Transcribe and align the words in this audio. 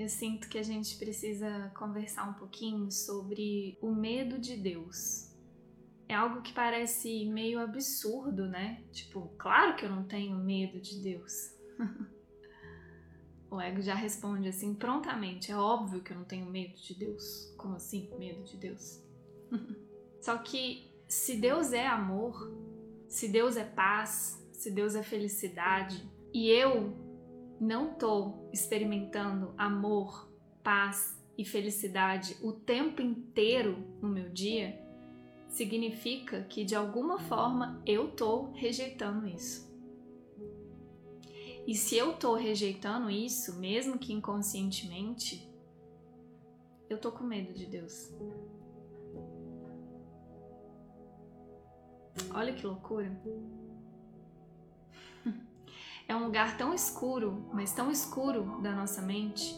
eu 0.00 0.08
sinto 0.08 0.48
que 0.48 0.56
a 0.56 0.62
gente 0.62 0.96
precisa 0.96 1.70
conversar 1.76 2.26
um 2.26 2.32
pouquinho 2.32 2.90
sobre 2.90 3.76
o 3.82 3.94
medo 3.94 4.38
de 4.38 4.56
Deus. 4.56 5.30
É 6.08 6.14
algo 6.14 6.40
que 6.40 6.54
parece 6.54 7.26
meio 7.26 7.60
absurdo, 7.60 8.48
né? 8.48 8.82
Tipo, 8.92 9.30
claro 9.36 9.76
que 9.76 9.84
eu 9.84 9.90
não 9.90 10.04
tenho 10.04 10.38
medo 10.38 10.80
de 10.80 11.02
Deus. 11.02 11.54
o 13.50 13.60
ego 13.60 13.82
já 13.82 13.94
responde 13.94 14.48
assim 14.48 14.74
prontamente: 14.74 15.52
é 15.52 15.56
óbvio 15.56 16.02
que 16.02 16.12
eu 16.14 16.16
não 16.16 16.24
tenho 16.24 16.46
medo 16.46 16.80
de 16.80 16.94
Deus. 16.94 17.52
Como 17.58 17.76
assim, 17.76 18.10
medo 18.18 18.42
de 18.42 18.56
Deus? 18.56 19.04
Só 20.22 20.38
que 20.38 20.90
se 21.06 21.36
Deus 21.36 21.74
é 21.74 21.86
amor, 21.86 22.50
se 23.06 23.28
Deus 23.28 23.58
é 23.58 23.64
paz, 23.64 24.42
se 24.50 24.70
Deus 24.70 24.94
é 24.94 25.02
felicidade, 25.02 26.10
e 26.32 26.48
eu 26.48 27.09
não 27.60 27.92
tô 27.94 28.48
experimentando 28.52 29.54
amor, 29.58 30.32
paz 30.62 31.22
e 31.36 31.44
felicidade 31.44 32.36
o 32.42 32.52
tempo 32.52 33.02
inteiro 33.02 33.76
no 34.00 34.08
meu 34.08 34.30
dia, 34.30 34.80
significa 35.46 36.42
que 36.44 36.64
de 36.64 36.74
alguma 36.74 37.18
forma 37.18 37.82
eu 37.84 38.12
tô 38.12 38.50
rejeitando 38.52 39.28
isso. 39.28 39.70
E 41.66 41.74
se 41.74 41.96
eu 41.96 42.14
tô 42.14 42.34
rejeitando 42.34 43.10
isso, 43.10 43.58
mesmo 43.60 43.98
que 43.98 44.12
inconscientemente, 44.12 45.48
eu 46.88 46.98
tô 46.98 47.12
com 47.12 47.24
medo 47.24 47.52
de 47.52 47.66
Deus. 47.66 48.10
Olha 52.34 52.52
que 52.54 52.66
loucura. 52.66 53.10
É 56.10 56.16
um 56.16 56.24
lugar 56.24 56.56
tão 56.56 56.74
escuro, 56.74 57.48
mas 57.52 57.72
tão 57.72 57.88
escuro 57.88 58.60
da 58.60 58.72
nossa 58.74 59.00
mente, 59.00 59.56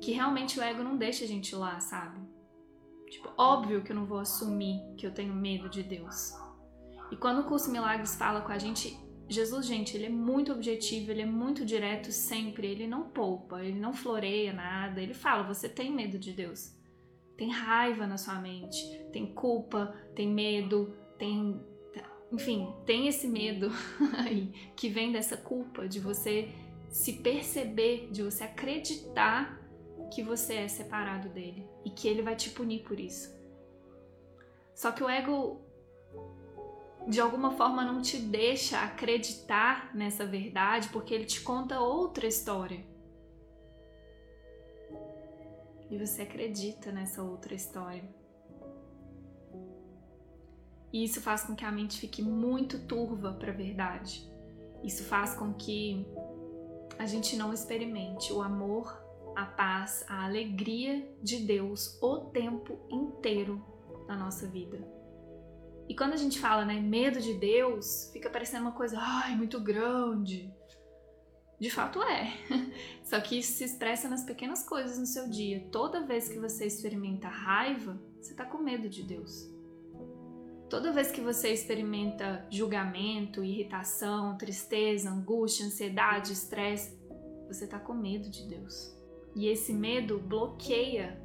que 0.00 0.10
realmente 0.10 0.58
o 0.58 0.62
ego 0.64 0.82
não 0.82 0.96
deixa 0.96 1.24
a 1.24 1.28
gente 1.28 1.54
lá, 1.54 1.78
sabe? 1.78 2.20
Tipo, 3.08 3.32
óbvio 3.38 3.80
que 3.80 3.92
eu 3.92 3.94
não 3.94 4.04
vou 4.04 4.18
assumir 4.18 4.82
que 4.96 5.06
eu 5.06 5.14
tenho 5.14 5.32
medo 5.32 5.68
de 5.68 5.84
Deus. 5.84 6.32
E 7.08 7.16
quando 7.16 7.42
o 7.42 7.44
curso 7.44 7.70
Milagres 7.70 8.16
fala 8.16 8.40
com 8.40 8.50
a 8.50 8.58
gente, 8.58 8.98
Jesus, 9.28 9.64
gente, 9.64 9.96
ele 9.96 10.06
é 10.06 10.10
muito 10.10 10.52
objetivo, 10.52 11.12
ele 11.12 11.22
é 11.22 11.26
muito 11.26 11.64
direto 11.64 12.10
sempre, 12.10 12.66
ele 12.66 12.88
não 12.88 13.10
poupa, 13.10 13.62
ele 13.62 13.78
não 13.78 13.92
floreia 13.92 14.52
nada, 14.52 15.00
ele 15.00 15.14
fala: 15.14 15.44
você 15.44 15.68
tem 15.68 15.94
medo 15.94 16.18
de 16.18 16.32
Deus. 16.32 16.74
Tem 17.36 17.48
raiva 17.48 18.08
na 18.08 18.18
sua 18.18 18.40
mente, 18.40 18.82
tem 19.12 19.32
culpa, 19.32 19.94
tem 20.16 20.28
medo, 20.28 20.92
tem. 21.16 21.64
Enfim, 22.32 22.74
tem 22.84 23.06
esse 23.06 23.28
medo 23.28 23.70
aí 24.18 24.52
que 24.76 24.88
vem 24.88 25.12
dessa 25.12 25.36
culpa 25.36 25.88
de 25.88 26.00
você 26.00 26.48
se 26.90 27.14
perceber, 27.14 28.08
de 28.10 28.22
você 28.22 28.44
acreditar 28.44 29.60
que 30.12 30.22
você 30.22 30.54
é 30.54 30.68
separado 30.68 31.28
dele 31.28 31.68
e 31.84 31.90
que 31.90 32.06
ele 32.06 32.22
vai 32.22 32.36
te 32.36 32.50
punir 32.50 32.82
por 32.84 33.00
isso. 33.00 33.34
Só 34.74 34.92
que 34.92 35.02
o 35.02 35.08
ego 35.08 35.60
de 37.06 37.20
alguma 37.20 37.50
forma 37.50 37.84
não 37.84 38.00
te 38.00 38.18
deixa 38.18 38.80
acreditar 38.80 39.94
nessa 39.94 40.24
verdade 40.24 40.88
porque 40.88 41.12
ele 41.12 41.26
te 41.26 41.40
conta 41.40 41.80
outra 41.80 42.26
história. 42.26 42.84
E 45.90 45.98
você 45.98 46.22
acredita 46.22 46.90
nessa 46.90 47.22
outra 47.22 47.54
história. 47.54 48.04
E 50.94 51.02
isso 51.02 51.20
faz 51.20 51.42
com 51.42 51.56
que 51.56 51.64
a 51.64 51.72
mente 51.72 51.98
fique 51.98 52.22
muito 52.22 52.86
turva 52.86 53.32
para 53.32 53.50
a 53.50 53.54
verdade. 53.54 54.24
Isso 54.84 55.02
faz 55.02 55.34
com 55.34 55.52
que 55.52 56.06
a 56.96 57.04
gente 57.04 57.34
não 57.34 57.52
experimente 57.52 58.32
o 58.32 58.40
amor, 58.40 58.96
a 59.34 59.44
paz, 59.44 60.04
a 60.08 60.24
alegria 60.24 61.04
de 61.20 61.38
Deus 61.38 61.98
o 62.00 62.26
tempo 62.26 62.78
inteiro 62.88 63.60
na 64.06 64.16
nossa 64.16 64.46
vida. 64.46 64.78
E 65.88 65.96
quando 65.96 66.12
a 66.12 66.16
gente 66.16 66.38
fala, 66.38 66.64
né, 66.64 66.80
medo 66.80 67.20
de 67.20 67.34
Deus, 67.34 68.08
fica 68.12 68.30
parecendo 68.30 68.62
uma 68.62 68.72
coisa, 68.72 68.96
ai, 68.96 69.34
muito 69.34 69.58
grande. 69.58 70.48
De 71.58 71.70
fato 71.70 72.00
é. 72.04 72.34
Só 73.02 73.20
que 73.20 73.40
isso 73.40 73.54
se 73.54 73.64
expressa 73.64 74.08
nas 74.08 74.22
pequenas 74.22 74.62
coisas 74.62 74.96
no 74.96 75.06
seu 75.06 75.28
dia. 75.28 75.68
Toda 75.72 76.06
vez 76.06 76.28
que 76.28 76.38
você 76.38 76.66
experimenta 76.66 77.26
raiva, 77.26 78.00
você 78.20 78.30
está 78.30 78.44
com 78.44 78.58
medo 78.58 78.88
de 78.88 79.02
Deus. 79.02 79.53
Toda 80.68 80.92
vez 80.92 81.10
que 81.10 81.20
você 81.20 81.50
experimenta 81.50 82.46
julgamento, 82.50 83.44
irritação, 83.44 84.36
tristeza, 84.36 85.10
angústia, 85.10 85.66
ansiedade, 85.66 86.32
estresse, 86.32 86.98
você 87.46 87.64
está 87.64 87.78
com 87.78 87.94
medo 87.94 88.30
de 88.30 88.48
Deus. 88.48 88.92
E 89.36 89.48
esse 89.48 89.72
medo 89.72 90.18
bloqueia 90.18 91.20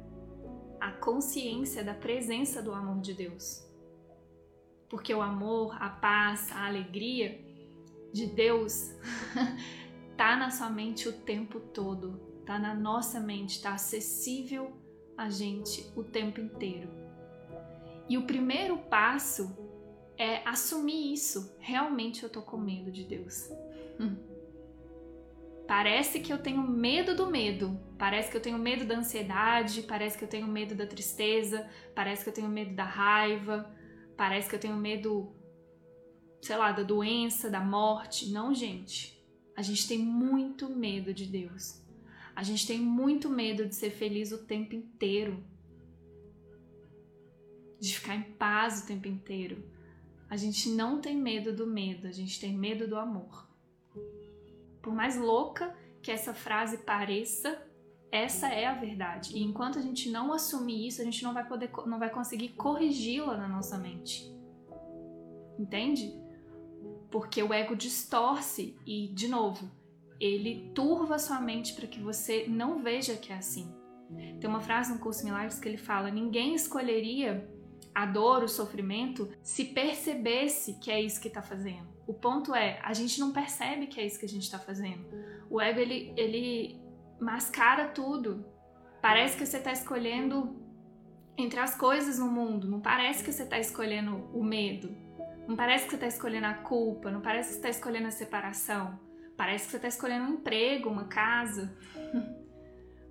a 0.80 0.92
consciência 0.92 1.84
da 1.84 1.94
presença 1.94 2.62
do 2.62 2.72
amor 2.72 3.00
de 3.00 3.14
Deus. 3.14 3.64
Porque 4.88 5.14
o 5.14 5.22
amor, 5.22 5.76
a 5.80 5.88
paz, 5.88 6.50
a 6.52 6.66
alegria 6.66 7.40
de 8.12 8.26
Deus 8.26 8.90
tá 10.16 10.36
na 10.36 10.50
sua 10.50 10.68
mente 10.68 11.08
o 11.08 11.12
tempo 11.12 11.60
todo, 11.60 12.18
tá 12.44 12.58
na 12.58 12.74
nossa 12.74 13.20
mente, 13.20 13.62
tá 13.62 13.74
acessível 13.74 14.72
a 15.16 15.30
gente 15.30 15.90
o 15.96 16.02
tempo 16.02 16.40
inteiro. 16.40 16.99
E 18.10 18.18
o 18.18 18.22
primeiro 18.22 18.76
passo 18.76 19.56
é 20.18 20.42
assumir 20.44 21.12
isso. 21.12 21.56
Realmente 21.60 22.24
eu 22.24 22.28
tô 22.28 22.42
com 22.42 22.56
medo 22.56 22.90
de 22.90 23.04
Deus. 23.04 23.48
Hum. 24.00 24.16
Parece 25.68 26.18
que 26.18 26.32
eu 26.32 26.38
tenho 26.38 26.60
medo 26.60 27.14
do 27.14 27.30
medo. 27.30 27.80
Parece 27.96 28.28
que 28.28 28.36
eu 28.36 28.40
tenho 28.40 28.58
medo 28.58 28.84
da 28.84 28.96
ansiedade, 28.96 29.82
parece 29.82 30.18
que 30.18 30.24
eu 30.24 30.28
tenho 30.28 30.48
medo 30.48 30.74
da 30.74 30.88
tristeza, 30.88 31.70
parece 31.94 32.24
que 32.24 32.30
eu 32.30 32.34
tenho 32.34 32.48
medo 32.48 32.74
da 32.74 32.82
raiva, 32.82 33.72
parece 34.16 34.48
que 34.48 34.56
eu 34.56 34.60
tenho 34.60 34.76
medo, 34.76 35.32
sei 36.42 36.56
lá, 36.56 36.72
da 36.72 36.82
doença, 36.82 37.48
da 37.48 37.60
morte. 37.60 38.32
Não, 38.32 38.52
gente. 38.52 39.24
A 39.56 39.62
gente 39.62 39.86
tem 39.86 39.98
muito 39.98 40.68
medo 40.68 41.14
de 41.14 41.26
Deus. 41.26 41.80
A 42.34 42.42
gente 42.42 42.66
tem 42.66 42.80
muito 42.80 43.30
medo 43.30 43.66
de 43.66 43.76
ser 43.76 43.90
feliz 43.90 44.32
o 44.32 44.44
tempo 44.44 44.74
inteiro 44.74 45.48
de 47.80 47.98
ficar 47.98 48.14
em 48.14 48.22
paz 48.22 48.82
o 48.82 48.86
tempo 48.86 49.08
inteiro. 49.08 49.64
A 50.28 50.36
gente 50.36 50.68
não 50.68 51.00
tem 51.00 51.16
medo 51.16 51.52
do 51.52 51.66
medo, 51.66 52.06
a 52.06 52.12
gente 52.12 52.38
tem 52.38 52.56
medo 52.56 52.86
do 52.86 52.96
amor. 52.96 53.48
Por 54.80 54.94
mais 54.94 55.16
louca 55.16 55.74
que 56.02 56.10
essa 56.10 56.32
frase 56.32 56.78
pareça, 56.78 57.60
essa 58.12 58.48
é 58.48 58.66
a 58.66 58.74
verdade. 58.74 59.36
E 59.36 59.42
enquanto 59.42 59.78
a 59.78 59.82
gente 59.82 60.10
não 60.10 60.32
assumir 60.32 60.86
isso, 60.86 61.00
a 61.00 61.04
gente 61.04 61.22
não 61.22 61.34
vai 61.34 61.46
poder, 61.46 61.70
não 61.86 61.98
vai 61.98 62.10
conseguir 62.10 62.50
corrigi-la 62.50 63.36
na 63.36 63.48
nossa 63.48 63.78
mente. 63.78 64.30
Entende? 65.58 66.14
Porque 67.10 67.42
o 67.42 67.52
ego 67.52 67.74
distorce 67.74 68.76
e, 68.86 69.08
de 69.08 69.28
novo, 69.28 69.70
ele 70.20 70.70
turva 70.74 71.18
sua 71.18 71.40
mente 71.40 71.74
para 71.74 71.86
que 71.86 72.00
você 72.00 72.46
não 72.48 72.82
veja 72.82 73.16
que 73.16 73.32
é 73.32 73.36
assim. 73.36 73.74
Tem 74.40 74.48
uma 74.48 74.60
frase 74.60 74.92
no 74.92 74.98
curso 74.98 75.24
Milagres 75.24 75.58
que 75.58 75.68
ele 75.68 75.76
fala: 75.76 76.10
ninguém 76.10 76.54
escolheria 76.54 77.48
a 77.94 78.06
dor, 78.06 78.42
o 78.42 78.48
sofrimento, 78.48 79.30
se 79.42 79.66
percebesse 79.66 80.78
que 80.80 80.90
é 80.90 81.00
isso 81.00 81.20
que 81.20 81.28
está 81.28 81.42
fazendo. 81.42 81.88
O 82.06 82.14
ponto 82.14 82.54
é, 82.54 82.80
a 82.82 82.92
gente 82.92 83.20
não 83.20 83.32
percebe 83.32 83.86
que 83.86 84.00
é 84.00 84.06
isso 84.06 84.18
que 84.18 84.26
a 84.26 84.28
gente 84.28 84.42
está 84.42 84.58
fazendo. 84.58 85.06
O 85.48 85.60
ego 85.60 85.80
ele, 85.80 86.12
ele 86.16 86.80
mascara 87.20 87.88
tudo. 87.88 88.44
Parece 89.00 89.36
que 89.36 89.46
você 89.46 89.58
está 89.58 89.72
escolhendo 89.72 90.56
entre 91.36 91.60
as 91.60 91.74
coisas 91.74 92.18
no 92.18 92.26
mundo. 92.26 92.68
Não 92.68 92.80
parece 92.80 93.22
que 93.24 93.32
você 93.32 93.44
está 93.44 93.58
escolhendo 93.58 94.28
o 94.32 94.42
medo. 94.42 94.94
Não 95.46 95.56
parece 95.56 95.84
que 95.84 95.90
você 95.90 95.96
está 95.96 96.06
escolhendo 96.06 96.46
a 96.46 96.54
culpa. 96.54 97.10
Não 97.10 97.20
parece 97.20 97.48
que 97.48 97.54
você 97.54 97.58
está 97.58 97.70
escolhendo 97.70 98.08
a 98.08 98.10
separação. 98.10 98.98
Parece 99.36 99.64
que 99.64 99.70
você 99.70 99.76
está 99.76 99.88
escolhendo 99.88 100.26
um 100.26 100.34
emprego, 100.34 100.88
uma 100.88 101.04
casa. 101.04 101.74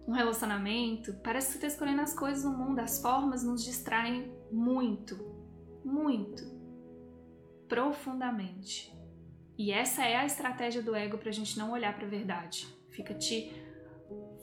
um 0.08 0.12
relacionamento, 0.12 1.13
parece 1.24 1.48
que 1.48 1.51
você 1.54 1.57
está 1.57 1.68
escolhendo 1.68 2.01
as 2.01 2.13
coisas 2.13 2.44
no 2.44 2.57
mundo, 2.57 2.80
as 2.80 3.01
formas 3.01 3.44
nos 3.44 3.63
distraem 3.63 4.31
muito, 4.51 5.16
muito, 5.86 6.44
profundamente. 7.68 8.92
E 9.57 9.72
essa 9.72 10.06
é 10.06 10.16
a 10.16 10.25
estratégia 10.25 10.81
do 10.81 10.96
ego 10.96 11.18
para 11.18 11.30
a 11.30 11.34
gente 11.34 11.57
não 11.57 11.72
olhar 11.72 11.94
para 11.94 12.06
a 12.06 12.10
verdade. 12.10 12.68
Fica 12.90 13.13
te 13.13 13.51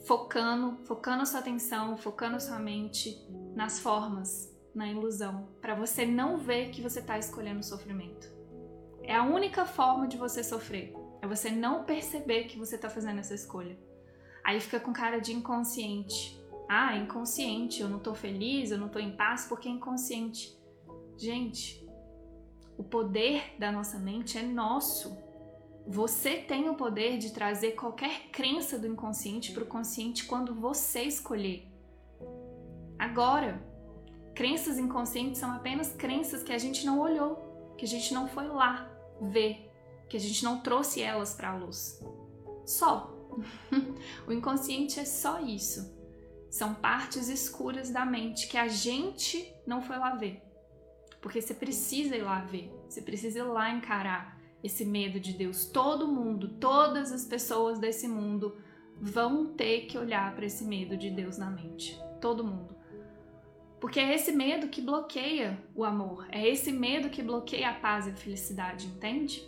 focando, 0.05 0.77
focando 0.85 1.25
sua 1.25 1.39
atenção, 1.39 1.97
focando 1.97 2.39
sua 2.39 2.59
mente 2.59 3.17
nas 3.55 3.79
formas, 3.79 4.55
na 4.73 4.87
ilusão, 4.87 5.49
para 5.59 5.75
você 5.75 6.05
não 6.05 6.37
ver 6.37 6.69
que 6.69 6.81
você 6.81 6.99
está 6.99 7.17
escolhendo 7.17 7.59
o 7.59 7.63
sofrimento. 7.63 8.31
É 9.01 9.15
a 9.15 9.23
única 9.23 9.65
forma 9.65 10.07
de 10.07 10.17
você 10.17 10.43
sofrer, 10.43 10.93
é 11.21 11.27
você 11.27 11.49
não 11.49 11.83
perceber 11.83 12.43
que 12.43 12.57
você 12.57 12.75
está 12.75 12.89
fazendo 12.89 13.19
essa 13.19 13.33
escolha. 13.33 13.77
Aí 14.47 14.61
fica 14.61 14.79
com 14.79 14.93
cara 14.93 15.19
de 15.19 15.33
inconsciente. 15.33 16.41
Ah, 16.69 16.95
inconsciente, 16.95 17.81
eu 17.81 17.89
não 17.89 17.99
tô 17.99 18.15
feliz, 18.15 18.71
eu 18.71 18.77
não 18.77 18.87
tô 18.87 18.97
em 18.97 19.13
paz 19.13 19.45
porque 19.45 19.67
é 19.67 19.71
inconsciente. 19.71 20.57
Gente, 21.17 21.85
o 22.77 22.83
poder 22.83 23.57
da 23.59 23.73
nossa 23.73 23.99
mente 23.99 24.37
é 24.37 24.43
nosso. 24.43 25.17
Você 25.85 26.37
tem 26.37 26.69
o 26.69 26.75
poder 26.75 27.17
de 27.17 27.33
trazer 27.33 27.73
qualquer 27.73 28.29
crença 28.31 28.79
do 28.79 28.87
inconsciente 28.87 29.51
para 29.51 29.63
o 29.63 29.67
consciente 29.67 30.25
quando 30.25 30.55
você 30.55 31.01
escolher. 31.03 31.67
Agora, 32.97 33.61
crenças 34.33 34.77
inconscientes 34.77 35.41
são 35.41 35.51
apenas 35.51 35.91
crenças 35.91 36.41
que 36.41 36.53
a 36.53 36.57
gente 36.57 36.85
não 36.85 37.01
olhou, 37.01 37.75
que 37.77 37.83
a 37.83 37.87
gente 37.87 38.13
não 38.13 38.29
foi 38.29 38.47
lá 38.47 38.89
ver, 39.19 39.69
que 40.07 40.15
a 40.15 40.19
gente 40.21 40.41
não 40.41 40.61
trouxe 40.61 41.01
elas 41.01 41.33
para 41.33 41.49
a 41.49 41.57
luz. 41.57 42.01
Só. 42.65 43.16
o 44.27 44.31
inconsciente 44.31 44.99
é 44.99 45.05
só 45.05 45.39
isso. 45.39 45.95
São 46.49 46.73
partes 46.73 47.27
escuras 47.27 47.89
da 47.89 48.05
mente 48.05 48.47
que 48.47 48.57
a 48.57 48.67
gente 48.67 49.53
não 49.65 49.81
foi 49.81 49.97
lá 49.97 50.15
ver. 50.15 50.41
Porque 51.21 51.41
você 51.41 51.53
precisa 51.53 52.15
ir 52.15 52.21
lá 52.21 52.39
ver, 52.41 52.71
você 52.87 53.01
precisa 53.01 53.39
ir 53.39 53.43
lá 53.43 53.69
encarar 53.71 54.39
esse 54.63 54.85
medo 54.85 55.19
de 55.19 55.33
Deus. 55.33 55.65
Todo 55.65 56.07
mundo, 56.07 56.49
todas 56.59 57.11
as 57.11 57.25
pessoas 57.25 57.79
desse 57.79 58.07
mundo 58.07 58.55
vão 58.99 59.45
ter 59.45 59.81
que 59.81 59.97
olhar 59.97 60.33
para 60.35 60.45
esse 60.45 60.63
medo 60.63 60.97
de 60.97 61.09
Deus 61.09 61.37
na 61.37 61.49
mente. 61.49 61.99
Todo 62.21 62.43
mundo. 62.43 62.75
Porque 63.79 63.99
é 63.99 64.15
esse 64.15 64.31
medo 64.31 64.69
que 64.69 64.81
bloqueia 64.81 65.63
o 65.75 65.85
amor, 65.85 66.27
é 66.31 66.47
esse 66.47 66.71
medo 66.71 67.09
que 67.09 67.21
bloqueia 67.21 67.69
a 67.69 67.73
paz 67.73 68.07
e 68.07 68.09
a 68.09 68.15
felicidade, 68.15 68.87
entende? 68.87 69.47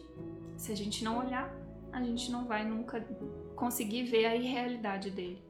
Se 0.56 0.72
a 0.72 0.76
gente 0.76 1.04
não 1.04 1.18
olhar, 1.18 1.52
a 1.92 2.02
gente 2.04 2.32
não 2.32 2.46
vai 2.46 2.64
nunca 2.64 3.04
conseguir 3.60 4.04
ver 4.04 4.26
a 4.26 4.36
irrealidade 4.36 5.12
dele. 5.12 5.44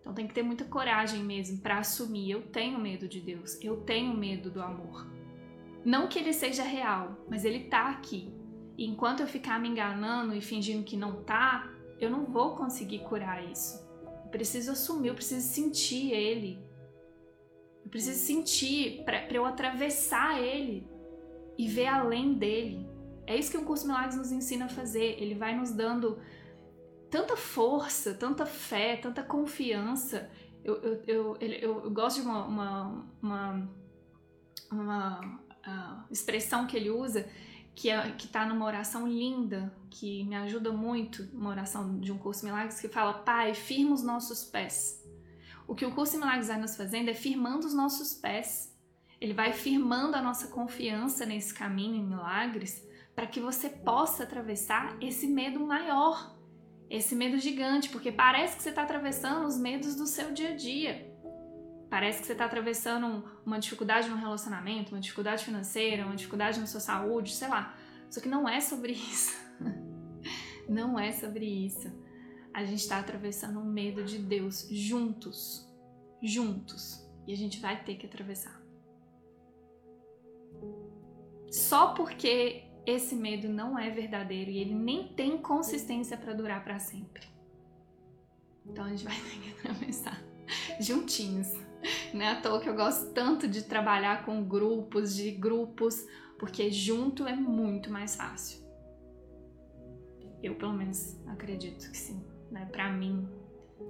Então 0.00 0.14
tem 0.14 0.26
que 0.26 0.34
ter 0.34 0.42
muita 0.42 0.64
coragem 0.64 1.22
mesmo 1.22 1.58
para 1.58 1.78
assumir: 1.78 2.30
eu 2.30 2.42
tenho 2.42 2.80
medo 2.80 3.06
de 3.06 3.20
Deus, 3.20 3.62
eu 3.62 3.76
tenho 3.82 4.16
medo 4.16 4.50
do 4.50 4.62
amor. 4.62 5.06
Não 5.84 6.08
que 6.08 6.18
ele 6.18 6.32
seja 6.32 6.64
real, 6.64 7.16
mas 7.28 7.44
ele 7.44 7.64
tá 7.64 7.90
aqui. 7.90 8.32
E 8.76 8.86
enquanto 8.86 9.20
eu 9.20 9.26
ficar 9.26 9.60
me 9.60 9.68
enganando 9.68 10.34
e 10.34 10.40
fingindo 10.40 10.84
que 10.84 10.96
não 10.96 11.22
tá, 11.22 11.70
eu 12.00 12.10
não 12.10 12.24
vou 12.24 12.56
conseguir 12.56 13.00
curar 13.00 13.44
isso. 13.44 13.84
Eu 14.24 14.30
preciso 14.30 14.72
assumir, 14.72 15.08
eu 15.08 15.14
preciso 15.14 15.46
sentir 15.46 16.10
ele. 16.12 16.58
Eu 17.84 17.90
preciso 17.90 18.18
sentir 18.18 19.04
para 19.04 19.32
eu 19.32 19.44
atravessar 19.44 20.40
ele 20.40 20.86
e 21.56 21.68
ver 21.68 21.86
além 21.86 22.34
dele. 22.34 22.86
É 23.26 23.36
isso 23.36 23.50
que 23.50 23.56
o 23.56 23.64
curso 23.64 23.86
Milagres 23.86 24.16
nos 24.16 24.30
ensina 24.32 24.66
a 24.66 24.68
fazer. 24.68 25.16
Ele 25.20 25.34
vai 25.34 25.56
nos 25.56 25.72
dando 25.72 26.18
tanta 27.16 27.34
força, 27.34 28.12
tanta 28.12 28.44
fé, 28.44 28.94
tanta 28.94 29.22
confiança. 29.22 30.30
Eu, 30.62 30.74
eu, 30.82 31.02
eu, 31.06 31.36
eu, 31.40 31.84
eu 31.84 31.90
gosto 31.90 32.20
de 32.20 32.28
uma, 32.28 32.44
uma, 32.44 33.06
uma, 33.22 33.70
uma 34.70 35.40
uh, 35.66 36.12
expressão 36.12 36.66
que 36.66 36.76
ele 36.76 36.90
usa 36.90 37.26
que 37.74 37.88
é, 37.88 38.14
está 38.18 38.44
numa 38.44 38.66
oração 38.66 39.08
linda, 39.08 39.74
que 39.90 40.24
me 40.24 40.34
ajuda 40.34 40.70
muito, 40.72 41.26
uma 41.32 41.48
oração 41.48 41.98
de 42.00 42.12
um 42.12 42.18
curso 42.18 42.44
Milagres, 42.44 42.80
que 42.80 42.88
fala: 42.88 43.14
Pai, 43.14 43.54
firma 43.54 43.94
os 43.94 44.02
nossos 44.02 44.44
pés. 44.44 45.02
O 45.66 45.74
que 45.74 45.86
o 45.86 45.94
curso 45.94 46.18
Milagres 46.18 46.48
vai 46.48 46.58
nos 46.58 46.76
fazendo 46.76 47.08
é 47.08 47.14
firmando 47.14 47.66
os 47.66 47.72
nossos 47.72 48.12
pés. 48.12 48.76
Ele 49.18 49.32
vai 49.32 49.54
firmando 49.54 50.16
a 50.16 50.20
nossa 50.20 50.48
confiança 50.48 51.24
nesse 51.24 51.54
caminho 51.54 51.94
em 51.94 52.06
milagres 52.06 52.86
para 53.14 53.26
que 53.26 53.40
você 53.40 53.70
possa 53.70 54.24
atravessar 54.24 54.98
esse 55.00 55.26
medo 55.26 55.60
maior 55.60 56.35
esse 56.88 57.14
medo 57.14 57.38
gigante, 57.38 57.88
porque 57.88 58.12
parece 58.12 58.56
que 58.56 58.62
você 58.62 58.70
está 58.70 58.82
atravessando 58.82 59.46
os 59.46 59.58
medos 59.58 59.96
do 59.96 60.06
seu 60.06 60.32
dia 60.32 60.50
a 60.50 60.56
dia. 60.56 61.12
Parece 61.90 62.20
que 62.20 62.26
você 62.26 62.32
está 62.32 62.44
atravessando 62.44 63.24
uma 63.44 63.58
dificuldade 63.58 64.08
no 64.08 64.16
relacionamento, 64.16 64.92
uma 64.92 65.00
dificuldade 65.00 65.44
financeira, 65.44 66.04
uma 66.04 66.16
dificuldade 66.16 66.58
na 66.58 66.66
sua 66.66 66.80
saúde, 66.80 67.34
sei 67.34 67.48
lá. 67.48 67.76
Só 68.10 68.20
que 68.20 68.28
não 68.28 68.48
é 68.48 68.60
sobre 68.60 68.92
isso. 68.92 69.36
não 70.68 70.98
é 70.98 71.12
sobre 71.12 71.44
isso. 71.44 71.92
A 72.52 72.64
gente 72.64 72.80
está 72.80 72.98
atravessando 72.98 73.60
um 73.60 73.64
medo 73.64 74.02
de 74.02 74.18
Deus 74.18 74.68
juntos. 74.70 75.66
Juntos. 76.22 77.06
E 77.26 77.32
a 77.32 77.36
gente 77.36 77.60
vai 77.60 77.82
ter 77.82 77.96
que 77.96 78.06
atravessar. 78.06 78.60
Só 81.50 81.94
porque 81.94 82.65
esse 82.86 83.16
medo 83.16 83.48
não 83.48 83.76
é 83.78 83.90
verdadeiro 83.90 84.50
e 84.50 84.58
ele 84.58 84.74
nem 84.74 85.08
tem 85.08 85.36
consistência 85.36 86.16
para 86.16 86.32
durar 86.32 86.62
para 86.62 86.78
sempre. 86.78 87.26
Então 88.64 88.84
a 88.84 88.88
gente 88.88 89.04
vai 89.04 89.16
ter 89.20 89.38
que 89.40 89.50
atravessar 89.58 90.22
juntinhos. 90.80 91.52
Não 92.14 92.22
é 92.22 92.30
à 92.30 92.40
toa 92.40 92.60
que 92.60 92.68
eu 92.68 92.74
gosto 92.74 93.12
tanto 93.12 93.48
de 93.48 93.64
trabalhar 93.64 94.24
com 94.24 94.42
grupos, 94.44 95.14
de 95.14 95.30
grupos, 95.32 96.06
porque 96.38 96.70
junto 96.70 97.26
é 97.26 97.34
muito 97.34 97.90
mais 97.90 98.16
fácil. 98.16 98.64
Eu, 100.42 100.54
pelo 100.54 100.72
menos, 100.72 101.18
acredito 101.26 101.90
que 101.90 101.96
sim. 101.96 102.24
Né? 102.50 102.66
Para 102.66 102.90
mim, 102.92 103.28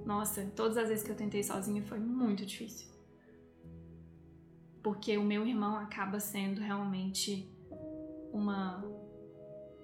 nossa, 0.05 0.43
todas 0.55 0.77
as 0.77 0.89
vezes 0.89 1.03
que 1.03 1.11
eu 1.11 1.15
tentei 1.15 1.43
sozinha 1.43 1.83
foi 1.83 1.99
muito 1.99 2.45
difícil. 2.45 2.87
Porque 4.81 5.17
o 5.17 5.23
meu 5.23 5.45
irmão 5.45 5.77
acaba 5.77 6.19
sendo 6.19 6.61
realmente 6.61 7.51
uma, 8.31 8.83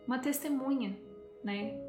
uma 0.07 0.19
testemunha, 0.19 0.97
né? 1.43 1.79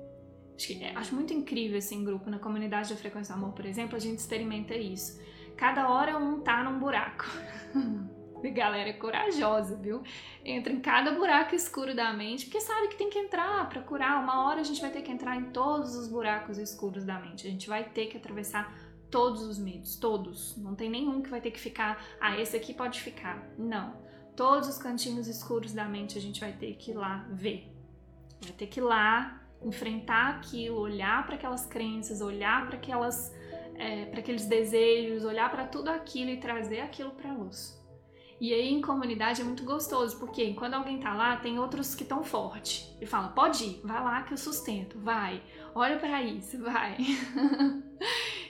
Acho, 0.57 0.69
que, 0.69 0.85
é, 0.85 0.95
acho 0.95 1.15
muito 1.15 1.33
incrível 1.33 1.79
esse 1.79 1.95
assim, 1.95 2.05
grupo, 2.05 2.31
na 2.31 2.39
comunidade 2.39 2.91
da 2.91 2.97
Frequência 2.97 3.35
do 3.35 3.39
Amor, 3.39 3.55
por 3.55 3.67
exemplo, 3.67 3.97
a 3.97 3.99
gente 3.99 4.19
experimenta 4.19 4.75
isso. 4.75 5.21
Cada 5.57 5.89
hora 5.89 6.17
um 6.17 6.41
tá 6.41 6.63
num 6.63 6.79
buraco. 6.79 7.27
A 8.43 8.49
galera 8.51 8.89
é 8.89 8.93
corajosa, 8.93 9.77
viu? 9.77 10.03
Entra 10.45 10.73
em 10.73 10.81
cada 10.81 11.13
buraco 11.13 11.55
escuro 11.55 11.95
da 11.95 12.13
mente, 12.13 12.47
porque 12.47 12.61
sabe 12.61 12.89
que 12.89 12.97
tem 12.97 13.11
que 13.11 13.19
entrar 13.19 13.69
para 13.69 13.83
curar. 13.83 14.23
Uma 14.23 14.47
hora 14.47 14.61
a 14.61 14.65
gente 14.65 14.81
vai 14.81 14.91
ter 14.91 15.03
que 15.03 15.11
entrar 15.11 15.37
em 15.37 15.51
todos 15.51 15.97
os 15.97 16.09
buracos 16.09 16.59
escuros 16.59 17.05
da 17.05 17.19
mente. 17.19 17.47
A 17.47 17.51
gente 17.51 17.69
vai 17.69 17.85
ter 17.85 18.07
que 18.07 18.17
atravessar 18.17 18.73
todos 19.11 19.43
os 19.43 19.59
medos, 19.59 19.97
todos. 19.97 20.57
Não 20.57 20.75
tem 20.75 20.89
nenhum 20.89 21.21
que 21.23 21.31
vai 21.31 21.41
ter 21.41 21.51
que 21.51 21.61
ficar, 21.61 22.05
ah, 22.21 22.39
esse 22.39 22.57
aqui 22.57 22.73
pode 22.75 23.01
ficar. 23.01 23.43
Não 23.59 24.05
todos 24.37 24.69
os 24.69 24.79
cantinhos 24.79 25.27
escuros 25.29 25.73
da 25.73 25.85
mente 25.85 26.19
a 26.19 26.21
gente 26.21 26.41
vai 26.41 26.53
ter 26.53 26.75
que 26.75 26.91
ir 26.91 26.95
lá 26.95 27.27
ver. 27.31 27.73
Vai 28.43 28.53
ter 28.53 28.67
que 28.67 28.81
ir 28.81 28.83
lá 28.83 29.41
enfrentar 29.63 30.29
aquilo, 30.31 30.79
olhar 30.79 31.25
para 31.25 31.37
aquelas 31.37 31.67
crenças, 31.67 32.21
olhar 32.21 32.67
para 32.67 32.77
aquelas 32.77 33.33
é, 33.77 34.05
para 34.07 34.21
aqueles 34.21 34.47
desejos, 34.47 35.25
olhar 35.25 35.51
para 35.51 35.67
tudo 35.67 35.89
aquilo 35.89 36.31
e 36.31 36.37
trazer 36.37 36.81
aquilo 36.81 37.11
para 37.11 37.31
a 37.31 37.35
luz. 37.35 37.83
E 38.41 38.53
aí 38.53 38.69
em 38.69 38.81
comunidade 38.81 39.41
é 39.41 39.45
muito 39.45 39.65
gostoso, 39.65 40.19
porque 40.19 40.55
quando 40.55 40.75
alguém 40.75 40.99
tá 40.99 41.15
lá, 41.15 41.37
tem 41.37 41.59
outros 41.59 41.95
que 41.95 42.03
estão 42.03 42.23
forte 42.23 42.95
e 43.01 43.07
fala: 43.07 43.29
"Pode 43.29 43.65
ir, 43.65 43.81
vai 43.83 44.03
lá 44.03 44.23
que 44.23 44.33
eu 44.33 44.37
sustento, 44.37 44.99
vai. 44.99 45.43
Olha 45.75 45.99
para 45.99 46.23
isso, 46.23 46.61
vai". 46.63 46.97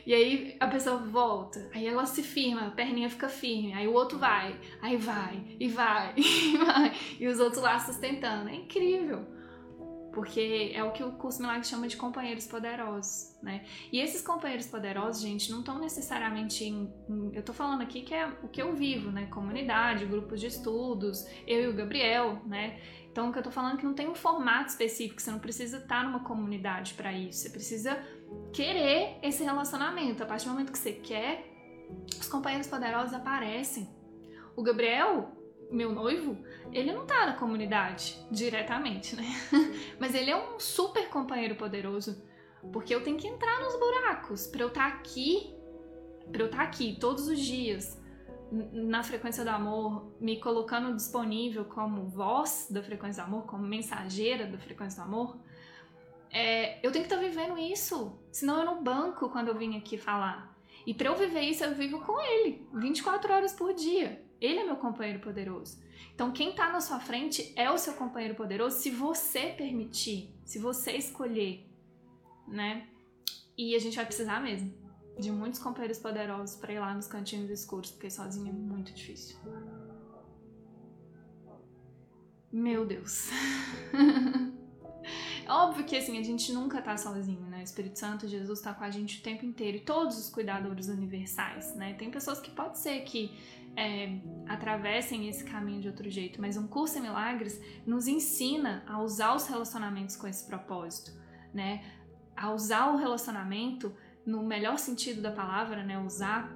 E 0.06 0.12
aí 0.12 0.56
a 0.60 0.66
pessoa 0.66 0.96
volta, 0.96 1.70
aí 1.74 1.86
ela 1.86 2.04
se 2.04 2.22
firma, 2.22 2.66
a 2.66 2.70
perninha 2.70 3.08
fica 3.08 3.28
firme, 3.28 3.72
aí 3.72 3.88
o 3.88 3.94
outro 3.94 4.18
vai, 4.18 4.58
aí 4.82 4.96
vai, 4.96 5.42
e 5.58 5.68
vai, 5.68 6.12
e 6.16 6.56
vai, 6.58 6.92
e 7.18 7.26
os 7.26 7.40
outros 7.40 7.62
lá 7.62 7.78
sustentando. 7.78 8.50
É 8.50 8.54
incrível. 8.54 9.34
Porque 10.14 10.70
é 10.72 10.84
o 10.84 10.92
que 10.92 11.02
o 11.02 11.10
curso 11.12 11.42
Milagre 11.42 11.66
chama 11.66 11.88
de 11.88 11.96
companheiros 11.96 12.46
poderosos, 12.46 13.36
né? 13.42 13.64
E 13.90 13.98
esses 13.98 14.22
companheiros 14.22 14.66
poderosos, 14.68 15.20
gente, 15.20 15.50
não 15.50 15.58
estão 15.58 15.76
necessariamente 15.80 16.62
em, 16.62 16.88
em, 17.08 17.34
Eu 17.34 17.42
tô 17.42 17.52
falando 17.52 17.82
aqui 17.82 18.02
que 18.02 18.14
é 18.14 18.28
o 18.44 18.46
que 18.46 18.62
eu 18.62 18.76
vivo, 18.76 19.10
né? 19.10 19.26
Comunidade, 19.26 20.06
grupos 20.06 20.40
de 20.40 20.46
estudos, 20.46 21.26
eu 21.48 21.64
e 21.64 21.66
o 21.66 21.74
Gabriel, 21.74 22.40
né? 22.46 22.78
Então, 23.14 23.28
o 23.28 23.32
que 23.32 23.38
eu 23.38 23.44
tô 23.44 23.50
falando 23.52 23.74
é 23.74 23.76
que 23.76 23.84
não 23.84 23.94
tem 23.94 24.08
um 24.08 24.14
formato 24.16 24.70
específico, 24.70 25.22
você 25.22 25.30
não 25.30 25.38
precisa 25.38 25.76
estar 25.76 26.02
numa 26.02 26.24
comunidade 26.24 26.94
para 26.94 27.12
isso, 27.12 27.42
você 27.42 27.48
precisa 27.48 27.96
querer 28.52 29.20
esse 29.22 29.44
relacionamento. 29.44 30.20
A 30.20 30.26
partir 30.26 30.46
do 30.46 30.50
momento 30.50 30.72
que 30.72 30.78
você 30.78 30.94
quer, 30.94 31.46
os 32.18 32.26
companheiros 32.26 32.66
poderosos 32.66 33.14
aparecem. 33.14 33.88
O 34.56 34.64
Gabriel, 34.64 35.30
meu 35.70 35.92
noivo, 35.92 36.36
ele 36.72 36.92
não 36.92 37.06
tá 37.06 37.24
na 37.24 37.34
comunidade 37.34 38.18
diretamente, 38.32 39.14
né? 39.14 39.26
Mas 40.00 40.12
ele 40.12 40.32
é 40.32 40.36
um 40.36 40.58
super 40.58 41.08
companheiro 41.08 41.54
poderoso, 41.54 42.20
porque 42.72 42.92
eu 42.92 43.04
tenho 43.04 43.16
que 43.16 43.28
entrar 43.28 43.60
nos 43.60 43.78
buracos 43.78 44.48
para 44.48 44.62
eu 44.62 44.68
estar 44.68 44.90
tá 44.90 44.96
aqui, 44.96 45.54
para 46.32 46.42
eu 46.42 46.46
estar 46.46 46.58
tá 46.58 46.64
aqui 46.64 46.96
todos 46.98 47.28
os 47.28 47.38
dias 47.38 47.96
na 48.72 49.02
frequência 49.02 49.44
do 49.44 49.50
amor, 49.50 50.12
me 50.20 50.38
colocando 50.38 50.94
disponível 50.94 51.64
como 51.64 52.06
voz 52.06 52.68
da 52.70 52.82
frequência 52.82 53.22
do 53.22 53.26
amor, 53.26 53.46
como 53.46 53.62
mensageira 53.64 54.46
da 54.46 54.58
frequência 54.58 55.02
do 55.02 55.06
amor 55.06 55.38
é, 56.34 56.84
eu 56.84 56.90
tenho 56.90 57.04
que 57.04 57.14
estar 57.14 57.22
tá 57.22 57.22
vivendo 57.22 57.56
isso, 57.56 58.18
senão 58.32 58.58
eu 58.58 58.64
não 58.64 58.82
banco 58.82 59.28
quando 59.28 59.48
eu 59.48 59.56
vim 59.56 59.78
aqui 59.78 59.96
falar. 59.96 60.52
E 60.84 60.92
para 60.92 61.06
eu 61.08 61.14
viver 61.14 61.42
isso, 61.42 61.62
eu 61.62 61.72
vivo 61.76 62.00
com 62.00 62.20
ele, 62.20 62.66
24 62.74 63.32
horas 63.32 63.52
por 63.52 63.72
dia. 63.72 64.20
Ele 64.40 64.58
é 64.58 64.64
meu 64.64 64.74
companheiro 64.76 65.20
poderoso. 65.20 65.80
Então, 66.12 66.32
quem 66.32 66.50
está 66.50 66.70
na 66.70 66.80
sua 66.80 66.98
frente 66.98 67.52
é 67.54 67.70
o 67.70 67.78
seu 67.78 67.94
companheiro 67.94 68.34
poderoso 68.34 68.78
se 68.78 68.90
você 68.90 69.46
permitir, 69.56 70.34
se 70.44 70.58
você 70.58 70.96
escolher, 70.96 71.64
né? 72.48 72.88
E 73.56 73.76
a 73.76 73.78
gente 73.78 73.94
vai 73.94 74.04
precisar 74.04 74.40
mesmo 74.40 74.83
de 75.18 75.30
muitos 75.30 75.60
companheiros 75.60 75.98
poderosos 75.98 76.56
para 76.56 76.72
ir 76.72 76.80
lá 76.80 76.94
nos 76.94 77.06
cantinhos 77.06 77.50
escuros, 77.50 77.90
porque 77.90 78.10
sozinho 78.10 78.48
é 78.48 78.52
muito 78.52 78.92
difícil. 78.92 79.36
Meu 82.52 82.86
Deus. 82.86 83.30
É 85.44 85.50
óbvio 85.50 85.84
que 85.84 85.96
assim, 85.96 86.18
a 86.18 86.22
gente 86.22 86.52
nunca 86.52 86.80
tá 86.80 86.96
sozinho, 86.96 87.42
né? 87.46 87.58
O 87.58 87.62
Espírito 87.62 87.98
Santo, 87.98 88.28
Jesus 88.28 88.60
tá 88.60 88.72
com 88.72 88.84
a 88.84 88.90
gente 88.90 89.18
o 89.18 89.22
tempo 89.22 89.44
inteiro 89.44 89.78
e 89.78 89.80
todos 89.80 90.16
os 90.18 90.30
cuidadores 90.30 90.88
universais, 90.88 91.74
né? 91.74 91.94
Tem 91.94 92.10
pessoas 92.10 92.40
que 92.40 92.50
pode 92.50 92.78
ser 92.78 93.00
que 93.02 93.36
é, 93.76 94.20
atravessem 94.46 95.28
esse 95.28 95.44
caminho 95.44 95.80
de 95.80 95.88
outro 95.88 96.08
jeito, 96.08 96.40
mas 96.40 96.56
um 96.56 96.66
curso 96.66 96.98
em 96.98 97.02
milagres 97.02 97.60
nos 97.84 98.06
ensina 98.06 98.84
a 98.86 99.02
usar 99.02 99.34
os 99.34 99.46
relacionamentos 99.46 100.14
com 100.16 100.28
esse 100.28 100.46
propósito, 100.46 101.12
né? 101.52 101.84
A 102.36 102.52
usar 102.52 102.92
o 102.92 102.96
relacionamento 102.96 103.92
no 104.26 104.42
melhor 104.42 104.78
sentido 104.78 105.20
da 105.20 105.30
palavra, 105.30 105.82
né? 105.82 105.98
Usar 105.98 106.54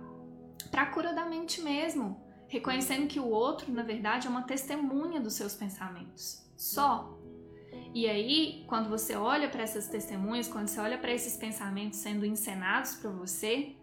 para 0.70 0.86
cura 0.86 1.12
da 1.12 1.26
mente 1.26 1.60
mesmo, 1.60 2.20
reconhecendo 2.48 3.06
que 3.06 3.20
o 3.20 3.28
outro, 3.28 3.72
na 3.72 3.82
verdade, 3.82 4.26
é 4.26 4.30
uma 4.30 4.42
testemunha 4.42 5.20
dos 5.20 5.34
seus 5.34 5.54
pensamentos. 5.54 6.46
Só. 6.56 7.16
E 7.94 8.08
aí, 8.08 8.64
quando 8.66 8.88
você 8.88 9.14
olha 9.14 9.48
para 9.48 9.62
essas 9.62 9.88
testemunhas, 9.88 10.48
quando 10.48 10.68
você 10.68 10.80
olha 10.80 10.98
para 10.98 11.12
esses 11.12 11.36
pensamentos 11.36 11.98
sendo 11.98 12.24
encenados 12.26 12.94
para 12.94 13.10
você, 13.10 13.76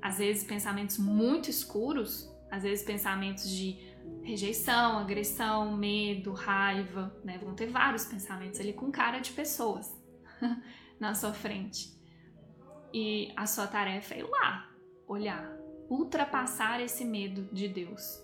às 0.00 0.18
vezes 0.18 0.44
pensamentos 0.44 0.98
muito 0.98 1.48
escuros, 1.48 2.30
às 2.50 2.64
vezes 2.64 2.84
pensamentos 2.84 3.48
de 3.48 3.78
rejeição, 4.22 4.98
agressão, 4.98 5.76
medo, 5.76 6.32
raiva, 6.32 7.16
né? 7.24 7.38
Vão 7.38 7.54
ter 7.54 7.66
vários 7.66 8.04
pensamentos 8.04 8.60
ali 8.60 8.72
com 8.72 8.90
cara 8.90 9.20
de 9.20 9.32
pessoas 9.32 9.96
na 11.00 11.14
sua 11.14 11.32
frente. 11.32 12.01
E 12.92 13.32
a 13.36 13.46
sua 13.46 13.66
tarefa 13.66 14.14
é 14.14 14.18
ir 14.18 14.28
lá, 14.28 14.70
olhar, 15.06 15.56
ultrapassar 15.88 16.80
esse 16.80 17.04
medo 17.04 17.48
de 17.52 17.68
Deus. 17.68 18.22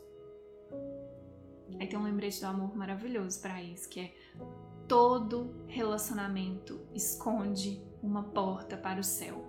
Aí 1.81 1.87
tem 1.87 1.99
um 1.99 2.03
lembrete 2.03 2.41
do 2.41 2.47
amor 2.47 2.77
maravilhoso 2.77 3.41
para 3.41 3.63
isso, 3.63 3.89
que 3.89 4.01
é 4.01 4.15
todo 4.87 5.65
relacionamento 5.67 6.81
esconde 6.95 7.83
uma 8.03 8.23
porta 8.23 8.77
para 8.77 9.01
o 9.01 9.05
céu. 9.05 9.45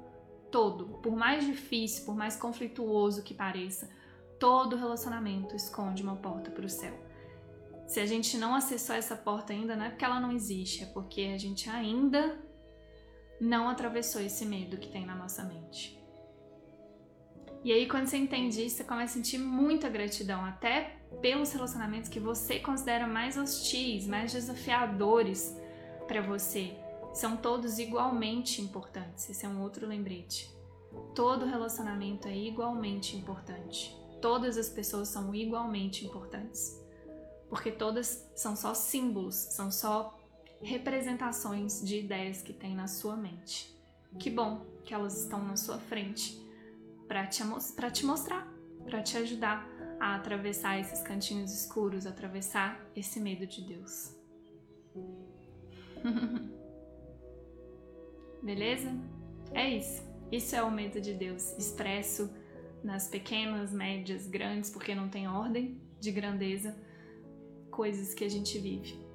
Todo, 0.52 1.00
por 1.02 1.16
mais 1.16 1.46
difícil, 1.46 2.06
por 2.06 2.16
mais 2.16 2.36
conflituoso 2.36 3.24
que 3.24 3.34
pareça, 3.34 3.90
todo 4.40 4.76
relacionamento 4.76 5.56
esconde 5.56 6.02
uma 6.02 6.16
porta 6.16 6.50
para 6.52 6.66
o 6.66 6.70
céu. 6.70 6.94
Se 7.88 8.00
a 8.00 8.06
gente 8.06 8.38
não 8.38 8.54
acessou 8.54 8.96
essa 8.96 9.16
porta 9.16 9.54
ainda, 9.54 9.76
não 9.76 9.86
é 9.86 9.90
porque 9.90 10.06
ela 10.06 10.20
não 10.20 10.32
existe, 10.32 10.84
é 10.84 10.88
porque 10.88 11.22
a 11.34 11.38
gente 11.38 11.70
ainda 11.70 12.38
não 13.39 13.69
atravessou 13.69 14.22
esse 14.22 14.46
medo 14.46 14.77
que 14.77 14.88
tem 14.88 15.05
na 15.05 15.15
nossa 15.15 15.43
mente. 15.43 16.00
E 17.63 17.74
aí, 17.74 17.88
quando 17.88 18.08
você 18.08 18.17
entende 18.17 18.65
isso, 18.65 18.77
você 18.77 18.84
começa 18.86 19.13
a 19.13 19.15
sentir 19.15 19.38
muita 19.38 19.89
gratidão, 19.89 20.46
até 20.46 20.98
pelos 21.22 21.51
relacionamentos 21.51 22.10
que 22.10 22.19
você 22.19 22.60
considera 22.60 23.05
mais 23.05 23.38
hostis, 23.38 24.08
mais 24.08 24.31
desafiadores 24.31 25.55
para 26.08 26.22
você. 26.22 26.74
São 27.13 27.36
todos 27.36 27.79
igualmente 27.79 28.62
importantes. 28.62 29.29
Esse 29.29 29.46
é 29.46 29.50
um 29.50 29.62
outro 29.62 29.86
lembrete. 29.88 30.50
Todo 31.13 31.46
relacionamento 31.46 32.27
é 32.27 32.38
igualmente 32.38 33.17
importante. 33.17 33.96
Todas 34.22 34.58
as 34.58 34.69
pessoas 34.69 35.10
são 35.10 35.34
igualmente 35.36 36.05
importantes. 36.05 36.79
Porque 37.50 37.72
todas 37.72 38.29
são 38.36 38.55
só 38.55 38.74
símbolos, 38.74 39.36
são 39.36 39.72
só 39.72 40.19
representações 40.62 41.82
de 41.82 42.00
ideias 42.00 42.42
que 42.42 42.54
tem 42.54 42.75
na 42.75 42.88
sua 42.88 43.16
mente. 43.16 43.75
Que 44.18 44.30
bom 44.30 44.66
que 44.84 44.94
elas 44.94 45.22
estão 45.22 45.44
na 45.44 45.56
sua 45.56 45.78
frente 45.78 46.39
para 47.08 47.25
te, 47.28 47.44
te 47.94 48.06
mostrar, 48.06 48.48
para 48.84 49.01
te 49.01 49.18
ajudar 49.18 49.68
a 50.00 50.16
atravessar 50.16 50.80
esses 50.80 51.01
cantinhos 51.01 51.54
escuros, 51.54 52.06
atravessar 52.06 52.80
esse 52.96 53.20
medo 53.20 53.46
de 53.46 53.62
Deus. 53.62 54.16
Beleza? 58.42 58.92
É 59.54 59.68
isso. 59.70 60.08
Isso 60.32 60.56
é 60.56 60.63
o 60.63 60.72
medo 60.72 61.01
de 61.01 61.13
Deus, 61.13 61.58
expresso 61.58 62.32
nas 62.84 63.08
pequenas, 63.08 63.74
médias, 63.74 64.28
grandes, 64.28 64.70
porque 64.70 64.94
não 64.94 65.10
tem 65.10 65.28
ordem 65.28 65.82
de 66.00 66.12
grandeza, 66.12 66.78
coisas 67.72 68.13
que 68.13 68.24
a 68.24 68.30
gente 68.30 68.58
vive. 68.60 69.09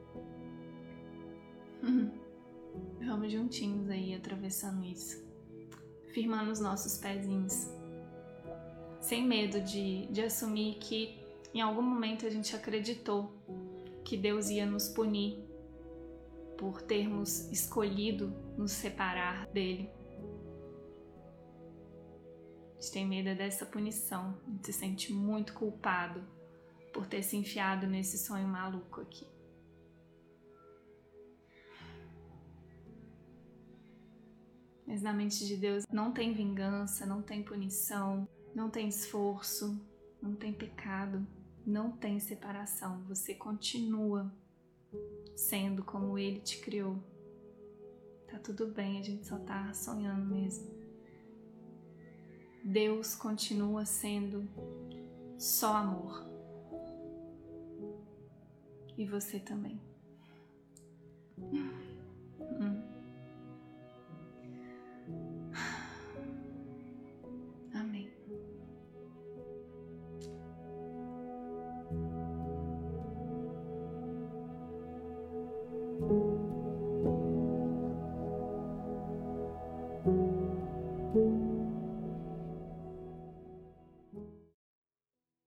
Vamos 3.05 3.31
juntinhos 3.31 3.89
aí 3.91 4.15
atravessando 4.15 4.85
isso, 4.85 5.23
firmando 6.13 6.51
os 6.51 6.61
nossos 6.61 6.99
pezinhos 6.99 7.69
sem 9.05 9.27
medo 9.27 9.61
de, 9.61 10.07
de 10.07 10.23
assumir 10.23 10.77
que 10.77 11.23
em 11.53 11.61
algum 11.61 11.83
momento 11.83 12.27
a 12.27 12.31
gente 12.31 12.57
acreditou 12.57 13.33
que 14.03 14.17
Deus 14.17 14.49
ia 14.49 14.65
nos 14.65 14.89
punir 14.89 15.45
por 16.57 16.81
termos 16.81 17.51
escolhido 17.53 18.35
nos 18.57 18.73
separar 18.73 19.47
dele. 19.49 19.91
A 22.71 22.81
gente 22.81 22.93
tem 22.93 23.07
medo 23.07 23.37
dessa 23.37 23.67
punição, 23.67 24.39
a 24.47 24.51
gente 24.51 24.67
se 24.67 24.73
sente 24.73 25.13
muito 25.13 25.53
culpado 25.53 26.23
por 26.93 27.07
ter 27.07 27.23
se 27.23 27.37
enfiado 27.37 27.87
nesse 27.87 28.17
sonho 28.19 28.49
maluco 28.49 29.01
aqui. 29.03 29.34
Mas 34.87 35.03
na 35.03 35.13
mente 35.13 35.47
de 35.47 35.57
Deus 35.57 35.85
não 35.91 36.13
tem 36.13 36.35
vingança, 36.35 37.07
não 37.07 37.23
tem 37.23 37.43
punição, 37.43 38.29
não 38.55 38.69
tem 38.69 38.89
esforço, 38.89 39.81
não 40.21 40.35
tem 40.35 40.53
pecado, 40.53 41.27
não 41.67 41.91
tem 41.91 42.21
separação. 42.21 43.03
Você 43.05 43.35
continua 43.35 44.31
sendo 45.35 45.83
como 45.83 46.19
Ele 46.19 46.41
te 46.41 46.59
criou. 46.61 47.03
Tá 48.31 48.39
tudo 48.39 48.67
bem, 48.67 48.99
a 48.99 49.03
gente 49.03 49.27
só 49.27 49.39
tá 49.39 49.73
sonhando 49.73 50.27
mesmo. 50.27 50.75
Deus 52.65 53.15
continua 53.15 53.85
sendo 53.85 54.49
só 55.39 55.77
amor. 55.77 56.27
E 58.97 59.07
você 59.07 59.39
também. 59.39 59.81